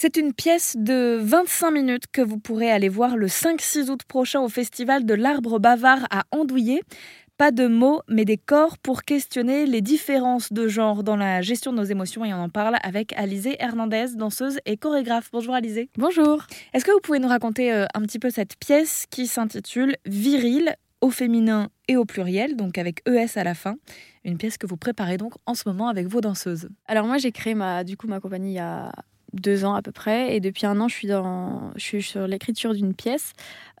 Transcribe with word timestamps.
C'est 0.00 0.16
une 0.16 0.32
pièce 0.32 0.76
de 0.78 1.18
25 1.20 1.72
minutes 1.72 2.04
que 2.12 2.22
vous 2.22 2.38
pourrez 2.38 2.70
aller 2.70 2.88
voir 2.88 3.16
le 3.16 3.26
5-6 3.26 3.90
août 3.90 4.04
prochain 4.06 4.40
au 4.40 4.48
Festival 4.48 5.04
de 5.04 5.12
l'Arbre 5.12 5.58
Bavard 5.58 6.06
à 6.12 6.22
Andouillé. 6.30 6.82
Pas 7.36 7.50
de 7.50 7.66
mots, 7.66 8.02
mais 8.06 8.24
des 8.24 8.36
corps 8.36 8.78
pour 8.78 9.02
questionner 9.02 9.66
les 9.66 9.80
différences 9.80 10.52
de 10.52 10.68
genre 10.68 11.02
dans 11.02 11.16
la 11.16 11.42
gestion 11.42 11.72
de 11.72 11.78
nos 11.78 11.82
émotions. 11.82 12.24
Et 12.24 12.32
on 12.32 12.36
en 12.36 12.48
parle 12.48 12.76
avec 12.84 13.12
Alizé 13.14 13.56
Hernandez, 13.58 14.14
danseuse 14.14 14.60
et 14.66 14.76
chorégraphe. 14.76 15.30
Bonjour 15.32 15.54
Alizé. 15.54 15.90
Bonjour. 15.98 16.46
Est-ce 16.74 16.84
que 16.84 16.92
vous 16.92 17.00
pouvez 17.00 17.18
nous 17.18 17.26
raconter 17.26 17.72
euh, 17.72 17.86
un 17.92 18.02
petit 18.02 18.20
peu 18.20 18.30
cette 18.30 18.54
pièce 18.56 19.04
qui 19.10 19.26
s'intitule 19.26 19.96
Viril 20.06 20.76
au 21.00 21.10
féminin 21.10 21.70
et 21.88 21.96
au 21.96 22.04
pluriel, 22.04 22.54
donc 22.54 22.78
avec 22.78 23.02
ES 23.08 23.36
à 23.36 23.42
la 23.42 23.54
fin. 23.54 23.74
Une 24.24 24.38
pièce 24.38 24.58
que 24.58 24.66
vous 24.68 24.76
préparez 24.76 25.16
donc 25.16 25.32
en 25.44 25.54
ce 25.54 25.64
moment 25.66 25.88
avec 25.88 26.06
vos 26.06 26.20
danseuses. 26.20 26.68
Alors 26.86 27.06
moi 27.06 27.18
j'ai 27.18 27.32
créé 27.32 27.56
ma, 27.56 27.82
du 27.82 27.96
coup 27.96 28.06
ma 28.06 28.20
compagnie 28.20 28.52
il 28.52 28.56
y 28.56 28.60
a 28.60 28.92
deux 29.32 29.64
ans 29.64 29.74
à 29.74 29.82
peu 29.82 29.92
près. 29.92 30.34
Et 30.34 30.40
depuis 30.40 30.66
un 30.66 30.80
an, 30.80 30.88
je 30.88 30.94
suis, 30.94 31.08
dans, 31.08 31.72
je 31.76 31.82
suis 31.82 32.02
sur 32.02 32.26
l'écriture 32.26 32.74
d'une 32.74 32.94
pièce 32.94 33.32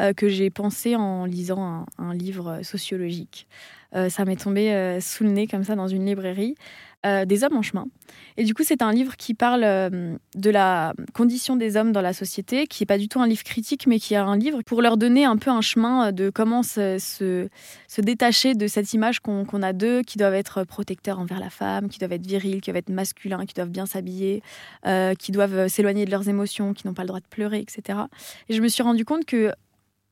euh, 0.00 0.12
que 0.12 0.28
j'ai 0.28 0.50
pensée 0.50 0.96
en 0.96 1.24
lisant 1.24 1.86
un, 1.98 2.14
livre 2.14 2.60
sociologique. 2.62 3.46
Euh, 3.94 4.08
ça 4.08 4.24
m'est 4.24 4.36
tombé 4.36 4.72
euh, 4.72 5.00
sous 5.00 5.24
le 5.24 5.30
nez 5.30 5.46
comme 5.46 5.64
ça 5.64 5.74
dans 5.74 5.88
une 5.88 6.06
librairie. 6.06 6.54
Euh, 7.04 7.24
des 7.24 7.44
hommes 7.44 7.56
en 7.56 7.62
chemin. 7.62 7.86
Et 8.36 8.42
du 8.42 8.52
coup, 8.52 8.62
c'est 8.64 8.82
un 8.82 8.90
livre 8.90 9.16
qui 9.16 9.32
parle 9.34 9.60
de 9.60 10.50
la 10.50 10.92
condition 11.12 11.54
des 11.54 11.76
hommes 11.76 11.92
dans 11.92 12.00
la 12.00 12.12
société, 12.12 12.66
qui 12.66 12.82
n'est 12.82 12.86
pas 12.86 12.98
du 12.98 13.06
tout 13.06 13.20
un 13.20 13.28
livre 13.28 13.44
critique, 13.44 13.86
mais 13.86 14.00
qui 14.00 14.14
est 14.14 14.16
un 14.16 14.36
livre 14.36 14.62
pour 14.62 14.82
leur 14.82 14.96
donner 14.96 15.24
un 15.24 15.36
peu 15.36 15.50
un 15.50 15.60
chemin 15.60 16.10
de 16.10 16.30
comment 16.30 16.64
se, 16.64 16.98
se, 16.98 18.00
détacher 18.00 18.54
de 18.54 18.66
cette 18.66 18.92
image 18.92 19.20
qu'on 19.20 19.62
a 19.62 19.72
d'eux, 19.72 20.02
qui 20.02 20.18
doivent 20.18 20.34
être 20.34 20.64
protecteurs 20.64 21.20
envers 21.20 21.38
la 21.38 21.50
femme, 21.50 21.88
qui 21.88 22.00
doivent 22.00 22.12
être 22.12 22.26
virils, 22.26 22.60
qui 22.60 22.70
doivent 22.70 22.78
être 22.78 22.90
masculins, 22.90 23.46
qui 23.46 23.54
doivent 23.54 23.70
bien 23.70 23.86
s'habiller, 23.86 24.42
qui 25.18 25.30
doivent 25.30 25.68
s'éloigner 25.68 26.06
de 26.06 26.10
leurs 26.10 26.28
émotions, 26.28 26.74
qui 26.74 26.88
n'ont 26.88 26.94
pas 26.94 27.02
le 27.02 27.08
droit 27.08 27.20
de 27.20 27.28
pleurer, 27.30 27.60
etc. 27.60 28.00
Et 28.48 28.54
je 28.54 28.62
me 28.62 28.68
suis 28.68 28.82
rendu 28.82 29.04
compte 29.04 29.26
que 29.26 29.52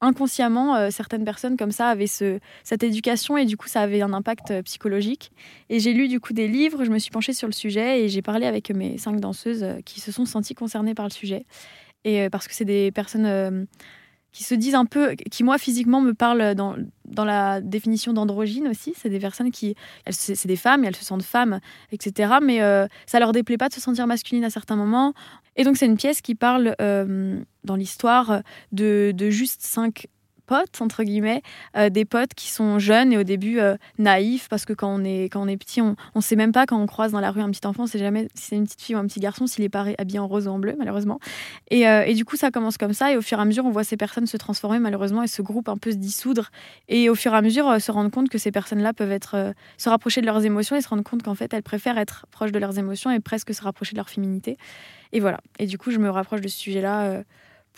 inconsciemment, 0.00 0.76
euh, 0.76 0.90
certaines 0.90 1.24
personnes 1.24 1.56
comme 1.56 1.72
ça 1.72 1.88
avaient 1.88 2.06
ce, 2.06 2.38
cette 2.64 2.82
éducation 2.82 3.36
et 3.36 3.44
du 3.44 3.56
coup, 3.56 3.68
ça 3.68 3.80
avait 3.80 4.02
un 4.02 4.12
impact 4.12 4.50
euh, 4.50 4.62
psychologique. 4.62 5.32
Et 5.68 5.80
j'ai 5.80 5.92
lu 5.92 6.08
du 6.08 6.20
coup 6.20 6.32
des 6.32 6.48
livres, 6.48 6.84
je 6.84 6.90
me 6.90 6.98
suis 6.98 7.10
penchée 7.10 7.32
sur 7.32 7.48
le 7.48 7.52
sujet 7.52 8.02
et 8.02 8.08
j'ai 8.08 8.22
parlé 8.22 8.46
avec 8.46 8.70
mes 8.70 8.98
cinq 8.98 9.20
danseuses 9.20 9.62
euh, 9.62 9.80
qui 9.84 10.00
se 10.00 10.12
sont 10.12 10.24
senties 10.24 10.54
concernées 10.54 10.94
par 10.94 11.06
le 11.06 11.12
sujet. 11.12 11.46
Et 12.04 12.30
parce 12.30 12.46
que 12.46 12.54
c'est 12.54 12.64
des 12.64 12.92
personnes 12.92 13.66
qui 14.30 14.44
se 14.44 14.54
disent 14.54 14.76
un 14.76 14.84
peu, 14.84 15.14
qui 15.14 15.42
moi 15.42 15.58
physiquement 15.58 16.00
me 16.00 16.14
parlent 16.14 16.54
dans, 16.54 16.76
dans 17.08 17.24
la 17.24 17.60
définition 17.60 18.12
d'androgyne 18.12 18.68
aussi. 18.68 18.94
C'est 18.96 19.08
des 19.08 19.18
personnes 19.18 19.50
qui, 19.50 19.74
c'est 20.10 20.46
des 20.46 20.56
femmes, 20.56 20.84
elles 20.84 20.96
se 20.96 21.04
sentent 21.04 21.22
femmes, 21.22 21.60
etc. 21.92 22.34
Mais 22.42 22.62
euh, 22.62 22.86
ça 23.06 23.18
leur 23.18 23.32
déplaît 23.32 23.58
pas 23.58 23.68
de 23.68 23.74
se 23.74 23.80
sentir 23.80 24.06
masculine 24.06 24.44
à 24.44 24.50
certains 24.50 24.76
moments. 24.76 25.14
Et 25.56 25.64
donc 25.64 25.76
c'est 25.76 25.86
une 25.86 25.96
pièce 25.96 26.20
qui 26.20 26.34
parle 26.34 26.74
euh, 26.80 27.40
dans 27.64 27.76
l'histoire 27.76 28.42
de, 28.72 29.12
de 29.14 29.30
juste 29.30 29.62
cinq 29.62 30.06
potes, 30.48 30.80
entre 30.80 31.04
guillemets, 31.04 31.42
euh, 31.76 31.90
des 31.90 32.06
potes 32.06 32.34
qui 32.34 32.48
sont 32.48 32.78
jeunes 32.78 33.12
et 33.12 33.18
au 33.18 33.22
début 33.22 33.60
euh, 33.60 33.76
naïfs, 33.98 34.48
parce 34.48 34.64
que 34.64 34.72
quand 34.72 34.88
on 34.88 35.04
est, 35.04 35.24
quand 35.24 35.42
on 35.42 35.46
est 35.46 35.58
petit, 35.58 35.82
on 35.82 35.94
ne 36.14 36.20
sait 36.20 36.36
même 36.36 36.52
pas 36.52 36.64
quand 36.64 36.80
on 36.80 36.86
croise 36.86 37.12
dans 37.12 37.20
la 37.20 37.30
rue 37.30 37.42
un 37.42 37.50
petit 37.50 37.66
enfant, 37.66 37.86
c'est 37.86 37.98
jamais 37.98 38.28
si 38.34 38.48
c'est 38.48 38.56
une 38.56 38.64
petite 38.64 38.80
fille 38.80 38.96
ou 38.96 38.98
un 38.98 39.06
petit 39.06 39.20
garçon, 39.20 39.46
s'il 39.46 39.62
est 39.62 39.68
pas 39.68 39.84
habillé 39.98 40.18
en 40.18 40.26
rose 40.26 40.48
ou 40.48 40.50
en 40.50 40.58
bleu, 40.58 40.74
malheureusement. 40.78 41.20
Et, 41.70 41.86
euh, 41.86 42.02
et, 42.04 42.14
du 42.14 42.24
coup, 42.24 42.36
ça 42.36 42.50
commence 42.50 42.78
comme 42.78 42.94
ça, 42.94 43.12
et 43.12 43.16
au 43.16 43.22
fur 43.22 43.38
et 43.38 43.42
à 43.42 43.44
mesure, 43.44 43.66
on 43.66 43.70
voit 43.70 43.84
ces 43.84 43.98
personnes 43.98 44.26
se 44.26 44.38
transformer, 44.38 44.78
malheureusement, 44.78 45.22
et 45.22 45.28
ce 45.28 45.42
groupe 45.42 45.68
un 45.68 45.76
peu 45.76 45.92
se 45.92 45.96
dissoudre, 45.96 46.50
et 46.88 47.10
au 47.10 47.14
fur 47.14 47.34
et 47.34 47.36
à 47.36 47.42
mesure, 47.42 47.80
se 47.80 47.92
rendre 47.92 48.10
compte 48.10 48.30
que 48.30 48.38
ces 48.38 48.50
personnes-là 48.50 48.94
peuvent 48.94 49.12
être, 49.12 49.52
se 49.76 49.88
rapprocher 49.90 50.22
de 50.22 50.26
leurs 50.26 50.44
émotions 50.44 50.76
et 50.76 50.80
se 50.80 50.88
rendre 50.88 51.04
compte 51.04 51.22
qu'en 51.22 51.34
fait, 51.34 51.52
elles 51.52 51.62
préfèrent 51.62 51.98
être 51.98 52.26
proches 52.30 52.52
de 52.52 52.58
leurs 52.58 52.78
émotions 52.78 53.10
et 53.10 53.20
presque 53.20 53.52
se 53.52 53.62
rapprocher 53.62 53.92
de 53.92 53.98
leur 53.98 54.08
féminité. 54.08 54.56
Et 55.12 55.20
voilà. 55.20 55.40
Et 55.58 55.66
du 55.66 55.76
coup, 55.76 55.90
je 55.90 55.98
me 55.98 56.08
rapproche 56.08 56.40
de 56.40 56.48
ce 56.48 56.58
sujet-là 56.58 57.22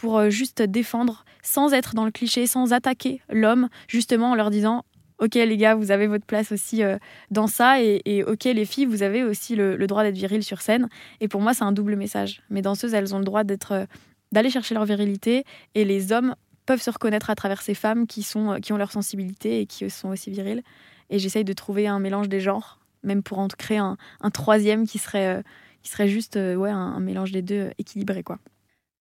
pour 0.00 0.18
euh, 0.18 0.30
juste 0.30 0.62
défendre, 0.62 1.26
sans 1.42 1.74
être 1.74 1.94
dans 1.94 2.06
le 2.06 2.10
cliché, 2.10 2.46
sans 2.46 2.72
attaquer 2.72 3.20
l'homme, 3.28 3.68
justement 3.86 4.30
en 4.30 4.34
leur 4.34 4.48
disant 4.48 4.84
Ok 5.18 5.34
les 5.34 5.56
gars, 5.58 5.74
vous 5.74 5.90
avez 5.90 6.06
votre 6.06 6.24
place 6.24 6.52
aussi 6.52 6.82
euh, 6.82 6.96
dans 7.30 7.46
ça, 7.46 7.82
et, 7.82 8.24
ok 8.26 8.44
les 8.44 8.64
filles, 8.64 8.86
vous 8.86 9.02
avez 9.02 9.22
aussi 9.22 9.54
le, 9.56 9.76
droit 9.86 10.02
d'être 10.02 10.16
viril 10.16 10.42
sur 10.42 10.62
scène. 10.62 10.88
Et 11.20 11.28
pour 11.28 11.42
moi, 11.42 11.52
c'est 11.52 11.64
un 11.64 11.72
double 11.72 11.96
message. 11.96 12.40
Mes 12.48 12.62
danseuses, 12.62 12.94
elles 12.94 13.14
ont 13.14 13.18
le 13.18 13.26
droit 13.26 13.44
d'être, 13.44 13.72
euh, 13.72 13.84
d'aller 14.32 14.48
chercher 14.48 14.74
leur 14.74 14.86
virilité, 14.86 15.44
et 15.74 15.84
les 15.84 16.12
hommes 16.12 16.34
peuvent 16.64 16.80
se 16.80 16.90
reconnaître 16.90 17.28
à 17.28 17.34
travers 17.34 17.60
ces 17.60 17.74
femmes 17.74 18.06
qui, 18.06 18.22
sont, 18.22 18.58
qui 18.62 18.72
ont 18.72 18.78
leur 18.78 18.92
sensibilité 18.92 19.60
et 19.60 19.66
qui 19.66 19.90
sont 19.90 20.08
aussi 20.08 20.30
viriles. 20.30 20.62
Et 21.10 21.18
j'essaye 21.18 21.44
de 21.44 21.52
trouver 21.52 21.88
un 21.88 21.98
mélange 21.98 22.30
des 22.30 22.40
genres, 22.40 22.78
même 23.02 23.22
pour 23.22 23.38
en 23.38 23.48
créer 23.48 23.78
un, 23.78 23.98
troisième 24.32 24.86
qui 24.86 24.98
serait, 24.98 25.42
qui 25.82 25.90
serait 25.90 26.08
juste 26.08 26.36
ouais, 26.36 26.70
un, 26.70 26.78
un 26.78 27.00
mélange 27.00 27.32
des 27.32 27.42
deux 27.42 27.70
équilibré. 27.78 28.22
quoi. 28.22 28.38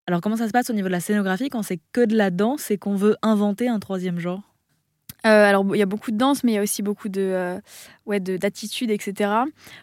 Alors 0.10 0.22
comment 0.22 0.38
ça 0.38 0.48
se 0.48 0.52
passe 0.52 0.72
au 0.72 0.74
niveau 0.74 0.88
de 0.88 0.92
la 0.92 1.02
scénographie 1.02 1.50
quand 1.50 1.62
c'est 1.62 1.80
que 1.94 2.04
de 2.04 2.18
la 2.18 2.32
danse 2.32 2.72
et 2.72 2.80
qu'on 2.80 2.96
veut 2.96 3.16
inventer 3.22 3.68
un 3.68 3.78
troisième 3.78 4.18
genre? 4.18 4.49
Euh, 5.26 5.46
alors, 5.46 5.66
il 5.76 5.80
y 5.80 5.82
a 5.82 5.86
beaucoup 5.86 6.12
de 6.12 6.18
danse, 6.18 6.44
mais 6.44 6.54
il 6.54 6.56
y 6.56 6.58
a 6.58 6.62
aussi 6.62 6.82
beaucoup 6.82 7.10
de, 7.10 7.22
euh, 7.22 7.60
ouais, 8.06 8.20
d'attitude, 8.20 8.90
etc. 8.90 9.32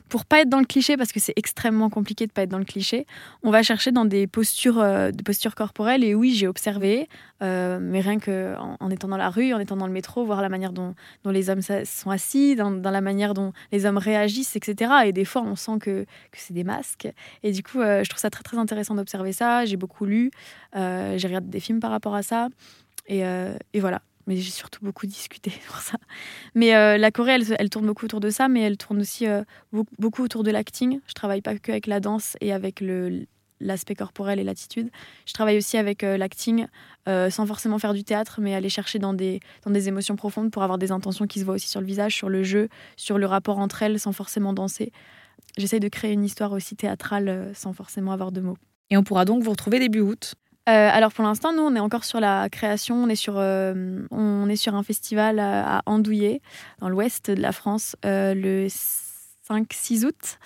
Pour 0.08 0.24
pas 0.24 0.40
être 0.40 0.48
dans 0.48 0.60
le 0.60 0.64
cliché, 0.64 0.96
parce 0.96 1.12
que 1.12 1.20
c'est 1.20 1.34
extrêmement 1.36 1.90
compliqué 1.90 2.26
de 2.26 2.32
pas 2.32 2.42
être 2.42 2.50
dans 2.50 2.58
le 2.58 2.64
cliché, 2.64 3.06
on 3.42 3.50
va 3.50 3.62
chercher 3.62 3.92
dans 3.92 4.06
des 4.06 4.26
postures, 4.26 4.78
euh, 4.78 5.10
postures 5.24 5.54
corporelles. 5.54 6.04
Et 6.04 6.14
oui, 6.14 6.34
j'ai 6.34 6.48
observé, 6.48 7.08
mais 7.40 8.00
rien 8.00 8.18
que 8.18 8.54
en, 8.80 8.90
étant 8.90 9.08
dans 9.08 9.16
la 9.18 9.28
rue, 9.28 9.52
en 9.52 9.58
étant 9.58 9.76
dans 9.76 9.86
le 9.86 9.92
métro, 9.92 10.24
voir 10.24 10.40
la 10.40 10.48
manière 10.48 10.72
dont, 10.72 10.94
dont 11.24 11.30
les 11.30 11.50
hommes 11.50 11.60
sont 11.62 12.10
assis, 12.10 12.56
dans, 12.56 12.70
dans, 12.70 12.90
la 12.90 13.00
manière 13.02 13.34
dont 13.34 13.52
les 13.72 13.84
hommes 13.84 13.98
réagissent, 13.98 14.56
etc. 14.56 14.92
Et 15.06 15.12
des 15.12 15.24
fois, 15.24 15.42
on 15.42 15.56
sent 15.56 15.78
que, 15.80 16.04
que 16.04 16.38
c'est 16.38 16.54
des 16.54 16.64
masques. 16.64 17.08
Et 17.42 17.52
du 17.52 17.62
coup, 17.62 17.80
je 17.80 18.08
trouve 18.08 18.20
ça 18.20 18.30
très 18.30 18.42
très 18.42 18.56
intéressant 18.56 18.94
d'observer 18.94 19.32
ça. 19.32 19.66
J'ai 19.66 19.76
beaucoup 19.76 20.06
lu, 20.06 20.30
j'ai 20.74 21.26
regardé 21.26 21.48
des 21.48 21.60
films 21.60 21.80
par 21.80 21.90
rapport 21.90 22.14
à 22.14 22.22
ça. 22.22 22.48
Et, 23.08 23.20
et 23.20 23.80
voilà 23.80 24.00
mais 24.26 24.36
j'ai 24.36 24.50
surtout 24.50 24.84
beaucoup 24.84 25.06
discuté 25.06 25.52
pour 25.68 25.78
ça. 25.78 25.98
Mais 26.54 26.74
euh, 26.74 26.98
la 26.98 27.10
Corée, 27.10 27.38
elle, 27.58 27.70
tourne 27.70 27.86
beaucoup 27.86 28.04
autour 28.04 28.20
de 28.20 28.30
ça, 28.30 28.48
mais 28.48 28.60
elle 28.62 28.76
tourne 28.76 29.00
aussi 29.00 29.26
euh, 29.26 29.44
beaucoup 29.98 30.22
autour 30.22 30.42
de 30.42 30.50
l'acting. 30.50 31.00
Je 31.06 31.14
travaille 31.14 31.42
pas 31.42 31.56
que 31.58 31.70
avec 31.70 31.86
la 31.86 32.00
danse 32.00 32.36
et 32.40 32.52
avec 32.52 32.82
l'aspect 33.60 33.94
corporel 33.94 34.38
et 34.38 34.44
l'attitude. 34.44 34.90
Je 35.26 35.32
travaille 35.32 35.56
aussi 35.56 35.76
avec 35.76 36.04
euh, 36.04 36.16
l'acting, 36.16 36.66
sans 37.06 37.46
forcément 37.46 37.78
faire 37.78 37.94
du 37.94 38.02
théâtre, 38.02 38.40
mais 38.40 38.54
aller 38.54 38.68
chercher 38.68 38.98
dans 38.98 39.14
des, 39.14 39.40
dans 39.64 39.70
des 39.70 39.88
émotions 39.88 40.16
profondes 40.16 40.50
pour 40.50 40.64
avoir 40.64 40.76
des 40.78 40.90
intentions 40.90 41.26
qui 41.26 41.38
se 41.38 41.44
voient 41.44 41.54
aussi 41.54 41.68
sur 41.68 41.80
le 41.80 41.86
visage, 41.86 42.14
sur 42.14 42.28
le 42.28 42.42
jeu, 42.42 42.68
sur 42.96 43.16
le 43.16 43.26
rapport 43.26 43.58
entre 43.58 43.82
elles, 43.84 44.00
sans 44.00 44.12
forcément 44.12 44.52
danser. 44.52 44.90
J'essaye 45.56 45.80
de 45.80 45.88
créer 45.88 46.12
une 46.12 46.24
histoire 46.24 46.50
aussi 46.52 46.74
théâtrale 46.74 47.52
sans 47.54 47.72
forcément 47.72 48.10
avoir 48.10 48.32
de 48.32 48.40
mots. 48.40 48.58
Et 48.90 48.96
on 48.96 49.04
pourra 49.04 49.24
donc 49.24 49.42
vous 49.42 49.50
retrouver 49.50 49.78
début 49.78 50.00
août 50.00 50.34
euh, 50.68 50.90
alors 50.92 51.12
pour 51.12 51.24
l'instant, 51.24 51.52
nous, 51.52 51.62
on 51.62 51.74
est 51.76 51.80
encore 51.80 52.04
sur 52.04 52.20
la 52.20 52.48
création. 52.48 52.96
On 52.96 53.08
est 53.08 53.16
sur, 53.16 53.34
euh, 53.38 54.02
on 54.10 54.48
est 54.48 54.56
sur 54.56 54.74
un 54.74 54.82
festival 54.82 55.38
à, 55.38 55.82
Andouillé, 55.86 56.42
dans 56.80 56.88
l'ouest 56.88 57.30
de 57.30 57.40
la 57.40 57.52
France, 57.52 57.96
euh, 58.04 58.34
le 58.34 58.66
5-6 59.48 60.04
août, 60.04 60.38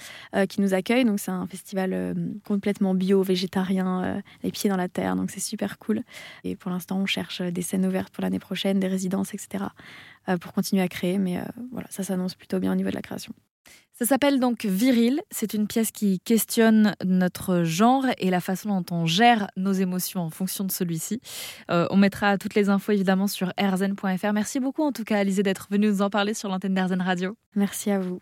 qui 0.48 0.60
nous 0.60 0.74
accueille. 0.74 1.06
Donc 1.06 1.20
c'est 1.20 1.30
un 1.30 1.46
festival 1.46 2.14
complètement 2.44 2.94
bio, 2.94 3.22
végétarien, 3.22 4.22
les 4.42 4.50
pieds 4.50 4.68
dans 4.68 4.76
la 4.76 4.88
terre. 4.88 5.16
Donc 5.16 5.30
c'est 5.30 5.40
super 5.40 5.78
cool. 5.78 6.02
Et 6.44 6.54
pour 6.54 6.70
l'instant, 6.70 6.98
on 6.98 7.06
cherche 7.06 7.40
des 7.40 7.62
scènes 7.62 7.86
ouvertes 7.86 8.12
pour 8.12 8.20
l'année 8.20 8.38
prochaine, 8.38 8.78
des 8.78 8.88
résidences, 8.88 9.32
etc. 9.32 9.64
pour 10.42 10.52
continuer 10.52 10.82
à 10.82 10.88
créer. 10.88 11.16
Mais 11.16 11.40
voilà, 11.72 11.86
ça 11.88 12.02
s'annonce 12.02 12.34
plutôt 12.34 12.58
bien 12.58 12.72
au 12.72 12.74
niveau 12.74 12.90
de 12.90 12.94
la 12.94 13.00
création. 13.00 13.32
Ça 13.92 14.06
s'appelle 14.06 14.40
donc 14.40 14.64
Viril. 14.64 15.20
C'est 15.30 15.52
une 15.52 15.66
pièce 15.66 15.90
qui 15.90 16.20
questionne 16.20 16.94
notre 17.04 17.64
genre 17.64 18.06
et 18.16 18.30
la 18.30 18.40
façon 18.40 18.80
dont 18.80 18.96
on 18.96 19.04
gère 19.04 19.48
nos 19.56 19.72
émotions 19.72 20.22
en 20.22 20.30
fonction 20.30 20.64
de 20.64 20.72
celui-ci. 20.72 21.20
Euh, 21.70 21.86
on 21.90 21.96
mettra 21.96 22.38
toutes 22.38 22.54
les 22.54 22.70
infos 22.70 22.92
évidemment 22.92 23.26
sur 23.26 23.52
rzn.fr. 23.60 24.32
Merci 24.32 24.58
beaucoup 24.58 24.84
en 24.84 24.92
tout 24.92 25.04
cas, 25.04 25.18
Alizé, 25.18 25.42
d'être 25.42 25.68
venue 25.70 25.88
nous 25.88 26.00
en 26.00 26.08
parler 26.08 26.32
sur 26.32 26.48
l'antenne 26.48 26.74
d'RZN 26.74 27.02
Radio. 27.02 27.36
Merci 27.54 27.90
à 27.90 27.98
vous. 27.98 28.20